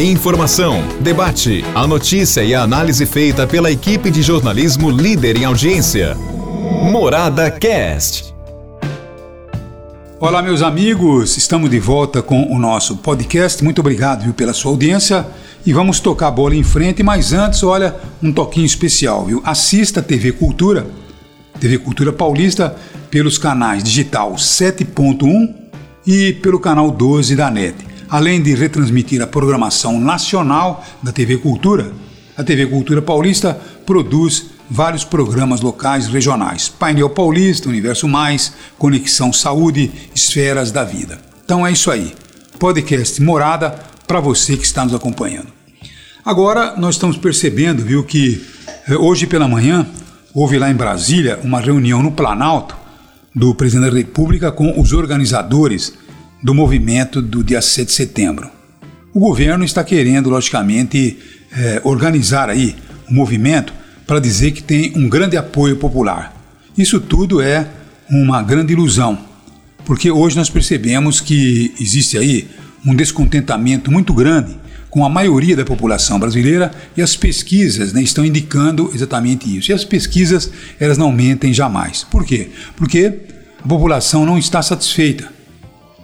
[0.00, 6.14] Informação, debate, a notícia e a análise feita pela equipe de jornalismo líder em audiência.
[6.90, 8.34] Morada Cast.
[10.18, 13.62] Olá, meus amigos, estamos de volta com o nosso podcast.
[13.62, 15.26] Muito obrigado viu, pela sua audiência
[15.66, 17.02] e vamos tocar a bola em frente.
[17.02, 19.42] Mas antes, olha, um toquinho especial, viu?
[19.44, 20.86] Assista a TV Cultura,
[21.60, 22.74] TV Cultura Paulista,
[23.10, 25.54] pelos canais digital 7.1
[26.06, 27.89] e pelo canal 12 da NET.
[28.10, 31.92] Além de retransmitir a programação nacional da TV Cultura,
[32.36, 33.54] a TV Cultura Paulista
[33.86, 41.20] produz vários programas locais e regionais: Painel Paulista, Universo Mais, Conexão Saúde, Esferas da Vida.
[41.44, 42.12] Então é isso aí.
[42.58, 45.46] Podcast Morada para você que está nos acompanhando.
[46.24, 48.44] Agora nós estamos percebendo, viu, que
[48.88, 49.86] eh, hoje pela manhã
[50.34, 52.76] houve lá em Brasília uma reunião no Planalto
[53.34, 55.94] do presidente da República com os organizadores
[56.42, 58.50] do movimento do dia 7 de setembro.
[59.12, 61.18] O governo está querendo, logicamente,
[61.52, 62.76] eh, organizar aí
[63.10, 63.72] um movimento
[64.06, 66.34] para dizer que tem um grande apoio popular.
[66.78, 67.66] Isso tudo é
[68.08, 69.18] uma grande ilusão,
[69.84, 72.48] porque hoje nós percebemos que existe aí
[72.86, 74.56] um descontentamento muito grande
[74.88, 79.70] com a maioria da população brasileira e as pesquisas né, estão indicando exatamente isso.
[79.70, 82.04] E as pesquisas elas não mentem jamais.
[82.10, 82.48] Por quê?
[82.76, 83.12] Porque
[83.62, 85.39] a população não está satisfeita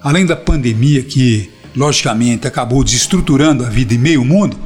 [0.07, 4.57] além da pandemia que, logicamente, acabou desestruturando a vida de meio mundo,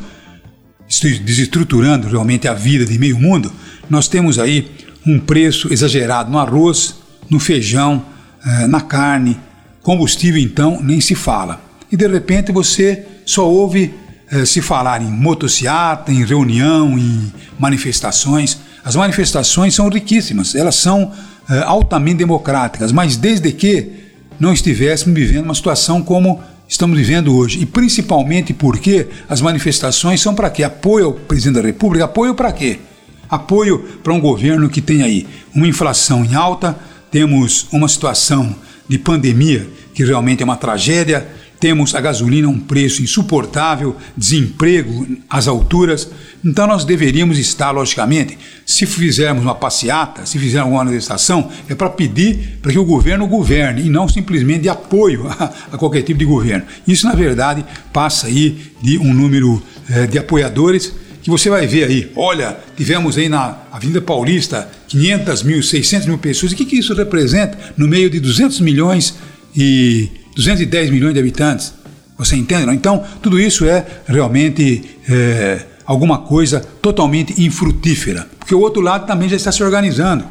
[1.25, 3.51] desestruturando realmente a vida de meio mundo,
[3.89, 4.71] nós temos aí
[5.07, 6.97] um preço exagerado no arroz,
[7.31, 8.05] no feijão,
[8.45, 9.41] eh, na carne,
[9.83, 11.59] combustível então nem se fala.
[11.91, 13.95] E de repente você só ouve
[14.31, 18.59] eh, se falar em motociata, em reunião, em manifestações.
[18.85, 21.13] As manifestações são riquíssimas, elas são
[21.49, 24.10] eh, altamente democráticas, mas desde que
[24.41, 27.61] não estivéssemos vivendo uma situação como estamos vivendo hoje.
[27.61, 30.65] E principalmente porque as manifestações são para quê?
[30.65, 32.07] Apoio ao presidente da República?
[32.07, 32.81] Apoio para quê?
[33.29, 36.77] Apoio para um governo que tem aí uma inflação em alta,
[37.11, 38.57] temos uma situação
[38.89, 41.29] de pandemia que realmente é uma tragédia,
[41.61, 46.11] temos a gasolina a um preço insuportável, desemprego às alturas.
[46.43, 51.91] Então nós deveríamos estar, logicamente, se fizermos uma passeata, se fizermos uma manifestação, é para
[51.91, 56.19] pedir para que o governo governe e não simplesmente de apoio a, a, qualquer tipo
[56.19, 56.65] de governo.
[56.89, 61.85] Isso, na verdade, passa aí de um número eh, de apoiadores que você vai ver
[61.85, 62.11] aí.
[62.17, 66.53] Olha, tivemos aí na Avenida Paulista 500 mil, 600 mil pessoas.
[66.53, 69.15] E o que, que isso representa no meio de 200 milhões
[69.55, 70.09] e
[70.45, 71.75] 210 milhões de habitantes.
[72.17, 72.67] Você entende?
[72.67, 72.73] Não?
[72.73, 78.27] Então, tudo isso é realmente é, alguma coisa totalmente infrutífera.
[78.39, 80.25] Porque o outro lado também já está se organizando.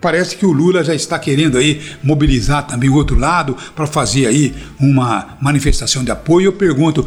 [0.00, 4.26] Parece que o Lula já está querendo aí mobilizar também o outro lado para fazer
[4.26, 6.46] aí uma manifestação de apoio.
[6.46, 7.06] Eu pergunto,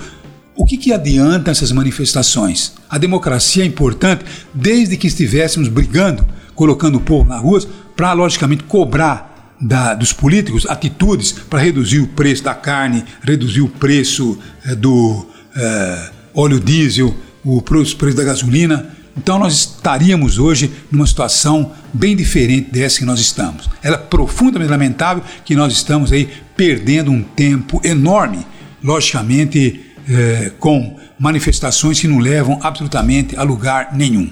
[0.55, 2.73] o que, que adianta essas manifestações?
[2.89, 7.61] A democracia é importante desde que estivéssemos brigando, colocando o povo na rua,
[7.95, 9.30] para logicamente cobrar
[9.61, 15.27] da, dos políticos atitudes para reduzir o preço da carne, reduzir o preço é, do
[15.55, 18.89] é, óleo diesel, o preço, da gasolina.
[19.15, 23.69] Então nós estaríamos hoje numa situação bem diferente dessa que nós estamos.
[23.83, 28.45] Era profundamente lamentável que nós estamos aí perdendo um tempo enorme,
[28.83, 34.31] logicamente é, com manifestações que não levam absolutamente a lugar nenhum.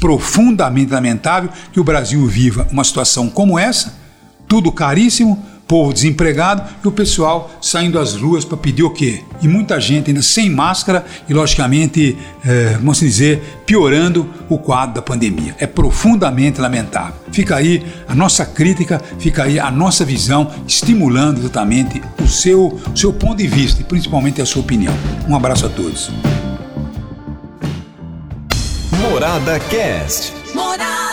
[0.00, 3.94] Profundamente lamentável que o Brasil viva uma situação como essa,
[4.48, 9.22] tudo caríssimo, povo desempregado e o pessoal saindo às ruas para pedir o quê?
[9.42, 15.02] E muita gente ainda sem máscara e, logicamente, é, vamos dizer, piorando o quadro da
[15.02, 15.54] pandemia.
[15.58, 17.14] É profundamente lamentável.
[17.30, 22.96] Fica aí a nossa crítica, fica aí a nossa visão, estimulando exatamente o seu, o
[22.96, 24.94] seu ponto de vista e principalmente a sua opinião.
[25.28, 26.10] Um abraço a todos.
[28.98, 30.32] Morada Cast.
[30.54, 31.07] Morada.